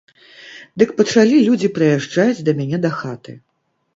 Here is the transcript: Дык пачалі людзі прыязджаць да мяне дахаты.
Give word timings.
Дык 0.81 0.93
пачалі 1.01 1.37
людзі 1.49 1.69
прыязджаць 1.77 2.43
да 2.47 2.51
мяне 2.61 2.77
дахаты. 2.87 3.31